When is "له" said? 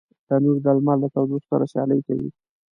1.03-1.07